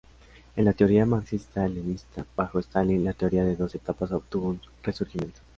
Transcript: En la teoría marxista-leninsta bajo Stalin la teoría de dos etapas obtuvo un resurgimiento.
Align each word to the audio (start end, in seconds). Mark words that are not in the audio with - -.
En 0.55 0.65
la 0.65 0.73
teoría 0.73 1.05
marxista-leninsta 1.05 2.25
bajo 2.35 2.57
Stalin 2.57 3.03
la 3.05 3.13
teoría 3.13 3.43
de 3.45 3.55
dos 3.55 3.75
etapas 3.75 4.11
obtuvo 4.11 4.49
un 4.49 4.61
resurgimiento. 4.81 5.41